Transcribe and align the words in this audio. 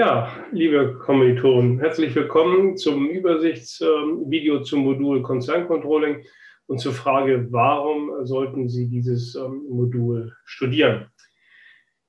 Ja, 0.00 0.32
liebe 0.50 0.94
Kommilitonen, 0.94 1.78
herzlich 1.78 2.14
willkommen 2.14 2.78
zum 2.78 3.10
Übersichtsvideo 3.10 4.62
zum 4.62 4.80
Modul 4.80 5.20
Konzerncontrolling 5.20 6.24
und 6.68 6.78
zur 6.78 6.94
Frage, 6.94 7.48
warum 7.50 8.10
sollten 8.24 8.70
Sie 8.70 8.88
dieses 8.88 9.34
ähm, 9.34 9.66
Modul 9.68 10.34
studieren? 10.46 11.10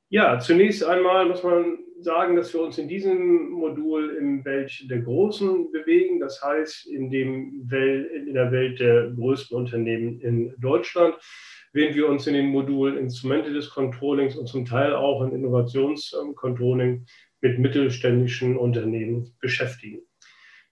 Ja, 0.07 0.39
zunächst 0.39 0.86
einmal 0.86 1.25
muss 1.25 1.43
man 1.43 1.79
sagen, 2.00 2.38
dass 2.38 2.54
wir 2.54 2.61
uns 2.61 2.77
in 2.77 2.88
diesem 2.88 3.50
Modul 3.50 4.15
im 4.18 4.46
Welt 4.46 4.71
der 4.89 5.01
Großen 5.01 5.69
bewegen, 5.73 6.21
das 6.21 6.42
heißt 6.42 6.87
in, 6.87 7.11
dem 7.11 7.69
Welt, 7.69 8.10
in 8.10 8.33
der 8.33 8.54
Welt 8.54 8.79
der 8.79 9.10
größten 9.10 9.57
Unternehmen 9.57 10.21
in 10.21 10.55
Deutschland 10.60 11.18
während 11.73 11.96
wir 11.96 12.07
uns 12.10 12.28
in 12.28 12.33
den 12.33 12.47
Modulen 12.47 12.97
Instrumente 12.97 13.54
des 13.54 13.69
Controllings 13.69 14.36
und 14.36 14.47
zum 14.47 14.65
Teil 14.65 14.93
auch 14.93 15.23
in 15.23 15.32
Innovationscontrolling 15.32 17.05
mit 17.41 17.59
mittelständischen 17.59 18.57
Unternehmen 18.57 19.36
beschäftigen. 19.39 20.01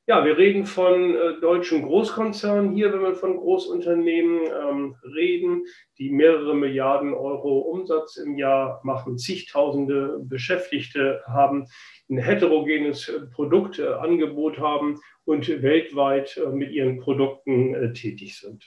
Ja, 0.10 0.26
wir 0.26 0.40
reden 0.40 0.66
von 0.66 1.14
äh, 1.14 1.40
deutschen 1.40 1.84
Großkonzernen 1.84 2.74
hier, 2.74 2.92
wenn 2.92 3.04
wir 3.04 3.14
von 3.14 3.38
Großunternehmen 3.38 4.40
ähm, 4.42 4.96
reden, 5.04 5.66
die 6.00 6.10
mehrere 6.10 6.56
Milliarden 6.56 7.14
Euro 7.14 7.60
Umsatz 7.60 8.18
im 8.18 8.36
Jahr 8.36 8.82
machen, 8.84 9.20
zigtausende 9.20 10.20
Beschäftigte 10.24 11.22
haben, 11.28 11.68
ein 12.10 12.18
heterogenes 12.18 13.08
äh, 13.08 13.20
Produktangebot 13.32 14.58
äh, 14.58 14.62
haben 14.62 15.00
und 15.26 15.48
weltweit 15.62 16.38
äh, 16.38 16.50
mit 16.50 16.72
ihren 16.72 16.98
Produkten 16.98 17.76
äh, 17.76 17.94
tätig 17.94 18.40
sind. 18.40 18.66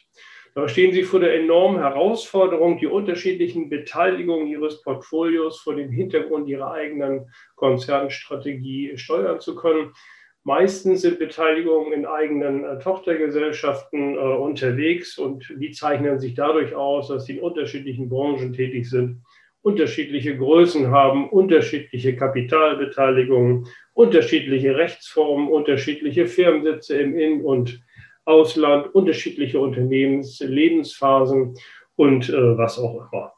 Da 0.54 0.68
stehen 0.68 0.92
Sie 0.92 1.02
vor 1.02 1.20
der 1.20 1.34
enormen 1.34 1.78
Herausforderung, 1.78 2.78
die 2.78 2.86
unterschiedlichen 2.86 3.70
Beteiligungen 3.70 4.48
Ihres 4.48 4.82
Portfolios 4.82 5.60
vor 5.60 5.74
dem 5.74 5.90
Hintergrund 5.90 6.46
Ihrer 6.46 6.72
eigenen 6.72 7.30
Konzernstrategie 7.56 8.98
steuern 8.98 9.40
zu 9.40 9.54
können. 9.54 9.92
Meistens 10.44 11.02
sind 11.02 11.18
Beteiligungen 11.18 11.92
in 11.92 12.04
eigenen 12.04 12.64
äh, 12.64 12.78
Tochtergesellschaften 12.80 14.16
äh, 14.16 14.18
unterwegs 14.18 15.16
und 15.16 15.54
die 15.56 15.70
zeichnen 15.70 16.18
sich 16.18 16.34
dadurch 16.34 16.74
aus, 16.74 17.08
dass 17.08 17.26
sie 17.26 17.36
in 17.36 17.42
unterschiedlichen 17.42 18.08
Branchen 18.08 18.52
tätig 18.52 18.90
sind, 18.90 19.22
unterschiedliche 19.62 20.36
Größen 20.36 20.90
haben, 20.90 21.30
unterschiedliche 21.30 22.16
Kapitalbeteiligungen, 22.16 23.68
unterschiedliche 23.94 24.76
Rechtsformen, 24.76 25.48
unterschiedliche 25.48 26.26
Firmensitze 26.26 27.00
im 27.00 27.16
In- 27.16 27.42
und 27.42 27.80
Ausland, 28.24 28.94
unterschiedliche 28.94 29.60
Unternehmenslebensphasen 29.60 31.54
und 31.96 32.28
äh, 32.28 32.58
was 32.58 32.78
auch 32.78 33.08
immer. 33.12 33.32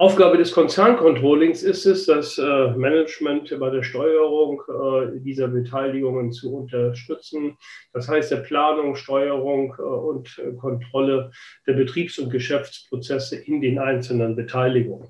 Aufgabe 0.00 0.38
des 0.38 0.52
Konzerncontrollings 0.52 1.64
ist 1.64 1.84
es, 1.84 2.06
das 2.06 2.38
äh, 2.38 2.70
Management 2.76 3.52
bei 3.58 3.68
der 3.68 3.82
Steuerung 3.82 4.62
äh, 4.68 5.18
dieser 5.18 5.48
Beteiligungen 5.48 6.30
zu 6.30 6.54
unterstützen. 6.54 7.58
Das 7.92 8.08
heißt, 8.08 8.30
der 8.30 8.36
Planung, 8.36 8.94
Steuerung 8.94 9.74
äh, 9.76 9.82
und 9.82 10.40
Kontrolle 10.60 11.32
der 11.66 11.72
Betriebs- 11.72 12.20
und 12.20 12.30
Geschäftsprozesse 12.30 13.38
in 13.38 13.60
den 13.60 13.80
einzelnen 13.80 14.36
Beteiligungen. 14.36 15.08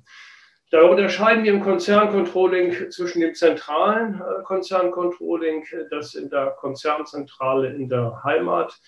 Da 0.70 0.82
unterscheiden 0.82 1.44
wir 1.44 1.54
im 1.54 1.62
Konzerncontrolling 1.62 2.90
zwischen 2.90 3.20
dem 3.20 3.34
zentralen 3.34 4.16
äh, 4.16 4.42
Konzerncontrolling, 4.44 5.64
das 5.90 6.14
in 6.14 6.28
der 6.28 6.48
Konzernzentrale 6.58 7.72
in 7.72 7.88
der 7.88 8.22
Heimat 8.22 8.78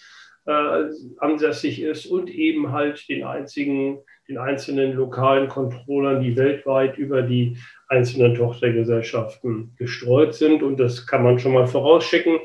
äh, 0.44 0.84
ansässig 1.18 1.80
ist, 1.80 2.04
und 2.04 2.28
eben 2.28 2.72
halt 2.72 3.08
den 3.08 3.24
einzigen, 3.24 3.98
den 4.28 4.36
einzelnen 4.36 4.92
lokalen 4.92 5.48
Controllern, 5.48 6.22
die 6.22 6.36
weltweit 6.36 6.98
über 6.98 7.22
die 7.22 7.56
einzelnen 7.88 8.34
Tochtergesellschaften 8.34 9.74
gestreut 9.78 10.34
sind. 10.34 10.62
Und 10.62 10.78
das 10.78 11.06
kann 11.06 11.22
man 11.22 11.38
schon 11.38 11.54
mal 11.54 11.66
vorausschicken. 11.66 12.40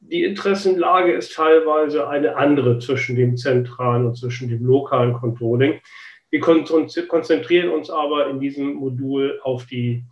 Die 0.00 0.24
Interessenlage 0.24 1.12
ist 1.12 1.34
teilweise 1.34 2.08
eine 2.08 2.36
andere 2.36 2.78
zwischen 2.78 3.14
dem 3.14 3.36
zentralen 3.36 4.06
und 4.06 4.16
zwischen 4.16 4.48
dem 4.48 4.64
lokalen 4.64 5.12
Controlling. 5.12 5.80
Wir 6.30 6.40
konzentrieren 6.40 7.70
uns 7.70 7.90
aber 7.90 8.28
in 8.28 8.40
diesem 8.40 8.74
Modul 8.74 9.40
auf 9.42 9.66
die 9.66 10.04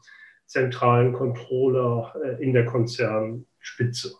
zentralen 0.47 1.13
Controller 1.13 2.15
äh, 2.23 2.43
in 2.43 2.53
der 2.53 2.65
Konzernspitze. 2.65 4.17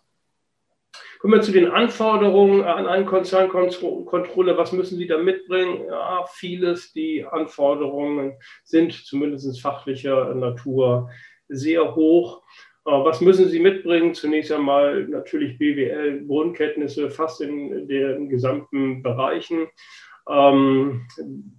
Kommen 1.19 1.33
wir 1.33 1.41
zu 1.41 1.51
den 1.51 1.67
Anforderungen 1.67 2.63
an 2.63 2.87
einen 2.87 3.05
Konzerncontroller. 3.05 4.57
Was 4.57 4.71
müssen 4.71 4.97
Sie 4.97 5.07
da 5.07 5.17
mitbringen? 5.17 5.85
Ja, 5.89 6.23
vieles. 6.31 6.93
Die 6.93 7.25
Anforderungen 7.25 8.37
sind 8.63 8.93
zumindest 8.93 9.59
fachlicher 9.59 10.33
Natur 10.33 11.09
sehr 11.49 11.95
hoch. 11.95 12.41
Äh, 12.85 12.91
was 12.91 13.19
müssen 13.19 13.49
Sie 13.49 13.59
mitbringen? 13.59 14.13
Zunächst 14.13 14.51
einmal 14.53 15.09
natürlich 15.09 15.57
BWL, 15.57 16.25
Grundkenntnisse 16.25 17.09
fast 17.09 17.41
in 17.41 17.87
den 17.89 18.29
gesamten 18.29 19.03
Bereichen 19.03 19.67
ähm, 20.29 21.07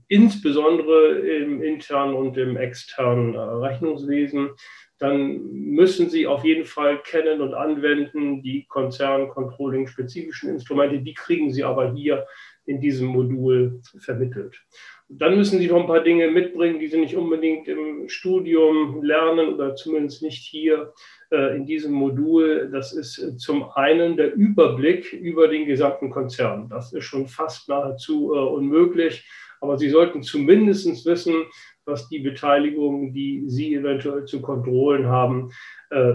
insbesondere 0.08 1.18
im 1.18 1.62
internen 1.62 2.14
und 2.14 2.36
im 2.36 2.56
externen 2.56 3.34
äh, 3.34 3.38
Rechnungswesen, 3.38 4.50
dann 4.98 5.42
müssen 5.52 6.10
Sie 6.10 6.26
auf 6.26 6.44
jeden 6.44 6.66
Fall 6.66 7.02
kennen 7.02 7.40
und 7.40 7.54
anwenden 7.54 8.42
die 8.42 8.66
Konzern-Controlling-spezifischen 8.66 10.50
Instrumente. 10.50 11.00
Die 11.00 11.14
kriegen 11.14 11.52
Sie 11.52 11.64
aber 11.64 11.92
hier 11.92 12.26
in 12.66 12.80
diesem 12.80 13.08
Modul 13.08 13.80
vermittelt. 13.98 14.60
Dann 15.12 15.36
müssen 15.36 15.58
Sie 15.58 15.66
noch 15.66 15.80
ein 15.80 15.88
paar 15.88 16.04
Dinge 16.04 16.30
mitbringen, 16.30 16.78
die 16.78 16.86
Sie 16.86 17.00
nicht 17.00 17.16
unbedingt 17.16 17.66
im 17.66 18.08
Studium 18.08 19.02
lernen 19.02 19.54
oder 19.54 19.74
zumindest 19.74 20.22
nicht 20.22 20.44
hier 20.44 20.92
äh, 21.32 21.56
in 21.56 21.66
diesem 21.66 21.92
Modul. 21.92 22.70
Das 22.72 22.92
ist 22.92 23.18
äh, 23.18 23.36
zum 23.36 23.70
einen 23.70 24.16
der 24.16 24.32
Überblick 24.32 25.12
über 25.12 25.48
den 25.48 25.66
gesamten 25.66 26.10
Konzern. 26.10 26.68
Das 26.68 26.92
ist 26.92 27.04
schon 27.04 27.26
fast 27.26 27.68
nahezu 27.68 28.32
äh, 28.32 28.38
unmöglich, 28.38 29.28
aber 29.60 29.78
Sie 29.78 29.90
sollten 29.90 30.22
zumindest 30.22 31.04
wissen, 31.04 31.34
was 31.84 32.08
die 32.08 32.20
Beteiligungen, 32.20 33.12
die 33.12 33.42
Sie 33.48 33.74
eventuell 33.74 34.26
zu 34.26 34.40
kontrollen 34.40 35.06
haben, 35.06 35.50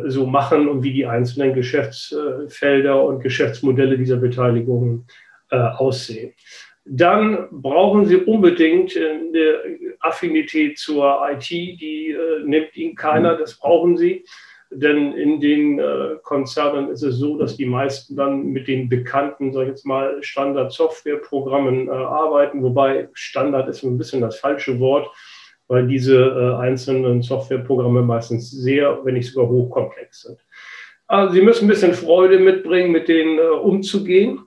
so 0.06 0.26
machen 0.26 0.70
und 0.70 0.84
wie 0.84 0.94
die 0.94 1.06
einzelnen 1.06 1.54
Geschäftsfelder 1.54 3.04
und 3.04 3.20
Geschäftsmodelle 3.22 3.98
dieser 3.98 4.16
Beteiligungen 4.16 5.06
aussehen. 5.50 6.34
Dann 6.86 7.48
brauchen 7.52 8.06
Sie 8.06 8.18
unbedingt 8.18 8.96
eine 8.96 9.96
Affinität 10.00 10.78
zur 10.78 11.20
IT, 11.32 11.50
die 11.50 12.16
nimmt 12.46 12.76
Ihnen 12.78 12.96
keiner, 12.96 13.36
das 13.36 13.58
brauchen 13.58 13.98
Sie. 13.98 14.24
Denn 14.72 15.14
in 15.14 15.40
den 15.40 15.80
äh, 15.80 16.18
Konzernen 16.24 16.90
ist 16.90 17.04
es 17.04 17.16
so, 17.18 17.38
dass 17.38 17.56
die 17.56 17.66
meisten 17.66 18.16
dann 18.16 18.48
mit 18.48 18.68
den 18.68 18.90
bekannten, 18.90 19.54
sag 19.54 19.64
ich 19.64 19.70
jetzt 19.70 19.86
mal, 19.86 20.22
Standard-Software-Programmen 20.22 21.88
äh, 21.88 21.92
arbeiten, 21.92 22.64
wobei 22.64 23.08
Standard 23.14 23.70
ist 23.70 23.84
ein 23.84 23.98
bisschen 23.98 24.22
das 24.22 24.40
falsche 24.40 24.80
Wort, 24.80 25.08
weil 25.68 25.88
diese 25.88 26.18
äh, 26.18 26.62
einzelnen 26.62 27.22
Softwareprogramme 27.22 28.02
meistens 28.02 28.52
sehr, 28.52 29.00
wenn 29.06 29.14
nicht 29.14 29.32
sogar 29.32 29.50
hochkomplex 29.50 30.24
sind. 30.24 30.40
Also 31.08 31.36
Sie 31.36 31.42
müssen 31.42 31.66
ein 31.66 31.70
bisschen 31.70 31.94
Freude 31.94 32.40
mitbringen, 32.40 32.92
mit 32.92 33.08
denen 33.08 33.38
äh, 33.38 33.42
umzugehen. 33.42 34.42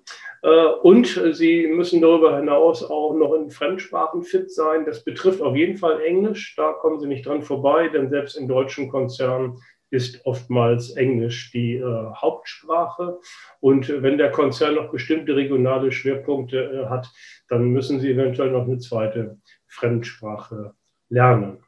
Äh, 0.48 0.66
und 0.82 1.20
Sie 1.32 1.66
müssen 1.66 2.00
darüber 2.00 2.36
hinaus 2.36 2.82
auch 2.82 3.14
noch 3.14 3.34
in 3.34 3.50
Fremdsprachen 3.50 4.22
fit 4.22 4.50
sein. 4.50 4.84
Das 4.86 5.04
betrifft 5.04 5.42
auf 5.42 5.56
jeden 5.56 5.76
Fall 5.76 6.00
Englisch. 6.00 6.54
Da 6.56 6.72
kommen 6.72 7.00
Sie 7.00 7.06
nicht 7.06 7.26
dran 7.26 7.42
vorbei, 7.42 7.88
denn 7.88 8.08
selbst 8.08 8.36
in 8.36 8.48
deutschen 8.48 8.88
Konzernen 8.88 9.58
ist 9.90 10.24
oftmals 10.26 10.90
Englisch 10.90 11.50
die 11.52 11.76
äh, 11.76 12.12
Hauptsprache. 12.14 13.18
Und 13.60 14.02
wenn 14.02 14.18
der 14.18 14.30
Konzern 14.30 14.74
noch 14.74 14.90
bestimmte 14.90 15.34
regionale 15.34 15.92
Schwerpunkte 15.92 16.58
äh, 16.58 16.86
hat, 16.88 17.10
dann 17.48 17.70
müssen 17.70 18.00
Sie 18.00 18.10
eventuell 18.10 18.50
noch 18.50 18.64
eine 18.64 18.78
zweite 18.78 19.38
Fremdsprache 19.66 20.74
lernen. 21.08 21.58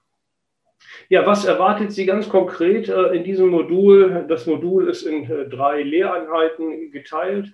Ja, 1.08 1.26
was 1.26 1.44
erwartet 1.44 1.92
Sie 1.92 2.06
ganz 2.06 2.28
konkret 2.28 2.88
äh, 2.88 3.16
in 3.16 3.24
diesem 3.24 3.48
Modul? 3.48 4.26
Das 4.28 4.46
Modul 4.46 4.88
ist 4.88 5.02
in 5.02 5.24
äh, 5.30 5.48
drei 5.48 5.82
Lehreinheiten 5.82 6.90
geteilt. 6.92 7.52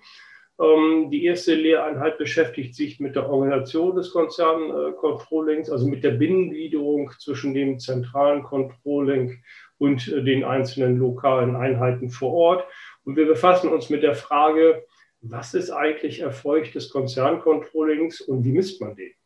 Ähm, 0.59 1.09
die 1.11 1.25
erste 1.25 1.53
Lehreinheit 1.53 2.17
beschäftigt 2.17 2.73
sich 2.73 2.99
mit 2.99 3.15
der 3.15 3.29
Organisation 3.29 3.95
des 3.95 4.11
Konzerncontrollings, 4.11 5.69
also 5.69 5.87
mit 5.87 6.03
der 6.03 6.11
Binnengliederung 6.11 7.11
zwischen 7.19 7.53
dem 7.53 7.79
zentralen 7.79 8.43
Controlling 8.43 9.43
und 9.77 10.07
äh, 10.07 10.23
den 10.23 10.43
einzelnen 10.43 10.97
lokalen 10.97 11.55
Einheiten 11.55 12.09
vor 12.09 12.33
Ort. 12.33 12.65
Und 13.03 13.15
wir 13.15 13.27
befassen 13.27 13.69
uns 13.69 13.89
mit 13.89 14.01
der 14.01 14.15
Frage, 14.15 14.83
was 15.21 15.53
ist 15.53 15.69
eigentlich 15.69 16.21
Erfolg 16.21 16.71
des 16.73 16.89
Konzerncontrollings 16.89 18.21
und 18.21 18.43
wie 18.43 18.51
misst 18.51 18.81
man 18.81 18.95
den? 18.95 19.16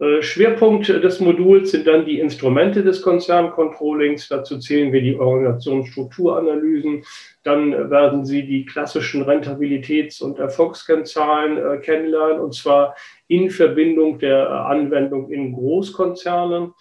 Äh, 0.00 0.22
Schwerpunkt 0.22 0.88
des 0.88 1.20
Moduls 1.20 1.70
sind 1.70 1.86
dann 1.86 2.04
die 2.04 2.18
Instrumente 2.18 2.82
des 2.82 3.00
Konzerncontrollings. 3.00 4.28
Dazu 4.28 4.58
zählen 4.58 4.92
wir 4.92 5.00
die 5.00 5.16
Organisationsstrukturanalysen. 5.16 7.04
Dann 7.44 7.90
werden 7.90 8.24
Sie 8.24 8.44
die 8.44 8.64
klassischen 8.64 9.22
Rentabilitäts- 9.24 10.22
und 10.22 10.38
Erfolgskennzahlen 10.38 11.58
äh, 11.58 11.78
kennenlernen, 11.78 12.40
und 12.40 12.54
zwar 12.54 12.96
in 13.28 13.50
Verbindung 13.50 14.18
der 14.18 14.50
Anwendung 14.50 15.30
in 15.30 15.52
Großkonzernen. 15.52 16.72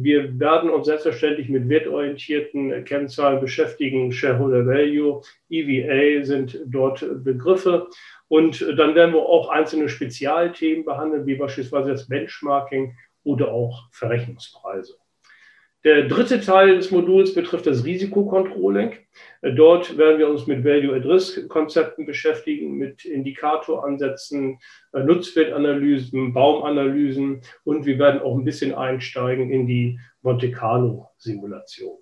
Wir 0.00 0.38
werden 0.38 0.70
uns 0.70 0.86
selbstverständlich 0.86 1.48
mit 1.48 1.68
wertorientierten 1.68 2.84
Kennzahlen 2.84 3.40
beschäftigen. 3.40 4.12
Shareholder 4.12 4.64
Value, 4.64 5.22
EVA 5.50 6.24
sind 6.24 6.60
dort 6.66 7.04
Begriffe. 7.24 7.88
Und 8.28 8.60
dann 8.76 8.94
werden 8.94 9.14
wir 9.14 9.22
auch 9.22 9.48
einzelne 9.48 9.88
Spezialthemen 9.88 10.84
behandeln, 10.84 11.26
wie 11.26 11.36
beispielsweise 11.36 11.90
das 11.90 12.08
Benchmarking 12.08 12.94
oder 13.24 13.52
auch 13.52 13.88
Verrechnungspreise. 13.90 14.96
Der 15.84 16.08
dritte 16.08 16.40
Teil 16.40 16.76
des 16.76 16.90
Moduls 16.90 17.34
betrifft 17.34 17.66
das 17.66 17.84
Risikocontrolling. 17.84 18.94
Dort 19.42 19.96
werden 19.96 20.18
wir 20.18 20.28
uns 20.28 20.48
mit 20.48 20.64
Value-at-Risk-Konzepten 20.64 22.04
beschäftigen, 22.04 22.76
mit 22.76 23.04
Indikatoransätzen, 23.04 24.58
Nutzwertanalysen, 24.92 26.32
Baumanalysen 26.32 27.42
und 27.62 27.86
wir 27.86 27.98
werden 27.98 28.20
auch 28.20 28.36
ein 28.36 28.44
bisschen 28.44 28.74
einsteigen 28.74 29.52
in 29.52 29.68
die 29.68 30.00
Monte 30.20 30.50
Carlo-Simulation. 30.50 31.98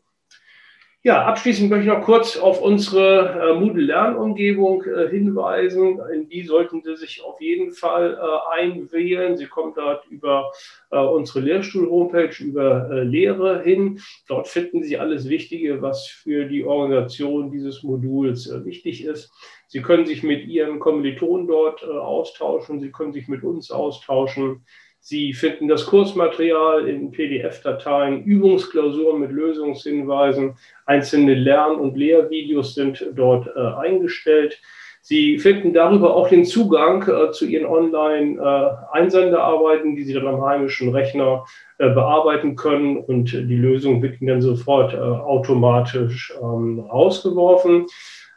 Ja, 1.06 1.24
abschließend 1.24 1.70
möchte 1.70 1.86
ich 1.86 1.96
noch 1.96 2.02
kurz 2.02 2.36
auf 2.36 2.60
unsere 2.60 3.52
äh, 3.52 3.60
Moodle-Lernumgebung 3.60 4.82
äh, 4.82 5.08
hinweisen. 5.08 6.00
In 6.12 6.28
die 6.28 6.42
sollten 6.42 6.82
Sie 6.82 6.96
sich 6.96 7.22
auf 7.22 7.40
jeden 7.40 7.70
Fall 7.70 8.18
äh, 8.20 8.60
einwählen. 8.60 9.36
Sie 9.36 9.46
kommen 9.46 9.72
dort 9.76 10.04
über 10.08 10.50
äh, 10.90 10.98
unsere 10.98 11.38
Lehrstuhl-Homepage, 11.38 12.34
über 12.42 12.90
äh, 12.90 13.04
Lehre 13.04 13.62
hin. 13.62 14.00
Dort 14.26 14.48
finden 14.48 14.82
Sie 14.82 14.98
alles 14.98 15.28
Wichtige, 15.28 15.80
was 15.80 16.08
für 16.08 16.46
die 16.46 16.64
Organisation 16.64 17.52
dieses 17.52 17.84
Moduls 17.84 18.50
äh, 18.50 18.64
wichtig 18.64 19.04
ist. 19.04 19.30
Sie 19.68 19.82
können 19.82 20.06
sich 20.06 20.24
mit 20.24 20.48
Ihren 20.48 20.80
Kommilitonen 20.80 21.46
dort 21.46 21.84
austauschen. 21.84 22.80
Sie 22.80 22.90
können 22.90 23.12
sich 23.12 23.28
mit 23.28 23.44
uns 23.44 23.70
austauschen. 23.70 24.64
Sie 25.08 25.34
finden 25.34 25.68
das 25.68 25.86
Kursmaterial 25.86 26.88
in 26.88 27.12
PDF-Dateien, 27.12 28.24
Übungsklausuren 28.24 29.20
mit 29.20 29.30
Lösungshinweisen, 29.30 30.56
einzelne 30.84 31.34
Lern- 31.34 31.76
und 31.76 31.96
Lehrvideos 31.96 32.74
sind 32.74 33.06
dort 33.14 33.46
äh, 33.46 33.60
eingestellt. 33.76 34.60
Sie 35.02 35.38
finden 35.38 35.72
darüber 35.72 36.16
auch 36.16 36.28
den 36.28 36.44
Zugang 36.44 37.08
äh, 37.08 37.30
zu 37.30 37.46
Ihren 37.46 37.66
Online-Einsendearbeiten, 37.66 39.92
äh, 39.92 39.94
die 39.94 40.02
Sie 40.02 40.12
dann 40.12 40.26
am 40.26 40.44
heimischen 40.44 40.88
Rechner 40.88 41.44
äh, 41.78 41.88
bearbeiten 41.88 42.56
können 42.56 42.96
und 42.96 43.30
die 43.30 43.56
Lösung 43.56 44.02
wird 44.02 44.20
Ihnen 44.20 44.26
dann 44.26 44.42
sofort 44.42 44.92
äh, 44.92 44.96
automatisch 44.96 46.34
ähm, 46.42 46.80
rausgeworfen. 46.80 47.86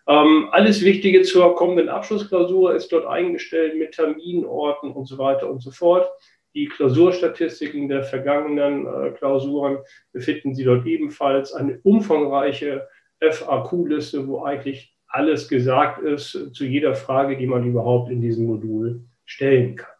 Ähm, 0.07 0.49
alles 0.51 0.83
Wichtige 0.83 1.23
zur 1.23 1.55
kommenden 1.55 1.89
Abschlussklausur 1.89 2.75
ist 2.75 2.91
dort 2.91 3.07
eingestellt 3.07 3.75
mit 3.75 3.93
Terminorten 3.93 4.91
und 4.91 5.07
so 5.07 5.17
weiter 5.17 5.49
und 5.49 5.63
so 5.63 5.71
fort. 5.71 6.07
Die 6.55 6.67
Klausurstatistiken 6.67 7.87
der 7.87 8.03
vergangenen 8.03 8.87
äh, 8.87 9.11
Klausuren 9.11 9.77
befinden 10.11 10.55
Sie 10.55 10.63
dort 10.63 10.85
ebenfalls. 10.85 11.53
Eine 11.53 11.79
umfangreiche 11.83 12.87
FAQ-Liste, 13.19 14.27
wo 14.27 14.43
eigentlich 14.43 14.95
alles 15.07 15.47
gesagt 15.47 16.01
ist 16.01 16.53
zu 16.53 16.65
jeder 16.65 16.95
Frage, 16.95 17.37
die 17.37 17.47
man 17.47 17.65
überhaupt 17.65 18.11
in 18.11 18.21
diesem 18.21 18.45
Modul 18.45 19.03
stellen 19.25 19.75
kann. 19.75 19.98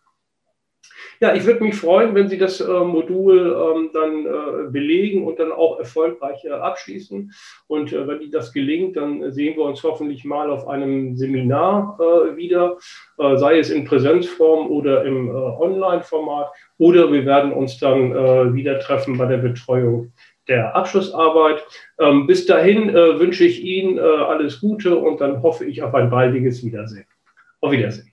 Ja, 1.21 1.35
ich 1.35 1.45
würde 1.45 1.61
mich 1.63 1.75
freuen, 1.75 2.15
wenn 2.15 2.29
Sie 2.29 2.37
das 2.37 2.61
äh, 2.61 2.65
Modul 2.65 3.53
ähm, 3.53 3.89
dann 3.91 4.25
äh, 4.25 4.71
belegen 4.71 5.27
und 5.27 5.37
dann 5.37 5.51
auch 5.51 5.77
erfolgreich 5.77 6.45
äh, 6.45 6.51
abschließen. 6.51 7.33
Und 7.67 7.91
äh, 7.91 8.07
wenn 8.07 8.31
das 8.31 8.53
gelingt, 8.53 8.95
dann 8.95 9.29
sehen 9.33 9.57
wir 9.57 9.65
uns 9.65 9.83
hoffentlich 9.83 10.23
mal 10.23 10.49
auf 10.49 10.65
einem 10.69 11.17
Seminar 11.17 11.99
äh, 11.99 12.37
wieder, 12.37 12.77
äh, 13.17 13.35
sei 13.35 13.59
es 13.59 13.69
in 13.69 13.83
Präsenzform 13.83 14.67
oder 14.67 15.03
im 15.03 15.29
Online-Format. 15.29 16.51
Oder 16.77 17.11
wir 17.11 17.25
werden 17.25 17.51
uns 17.51 17.77
dann 17.77 18.53
wieder 18.53 18.79
treffen 18.79 19.17
bei 19.17 19.25
der 19.25 19.39
Betreuung 19.39 20.13
der 20.47 20.73
Abschlussarbeit. 20.73 21.61
Ähm, 21.99 22.25
bis 22.27 22.45
dahin 22.45 22.93
wünsche 22.93 23.43
ich 23.43 23.61
Ihnen 23.61 23.99
alles 23.99 24.61
Gute 24.61 24.97
und 24.97 25.19
dann 25.19 25.43
hoffe 25.43 25.65
ich 25.65 25.83
auf 25.83 25.93
ein 25.93 26.09
baldiges 26.09 26.63
Wiedersehen. 26.63 27.05
Auf 27.59 27.71
Wiedersehen. 27.71 28.09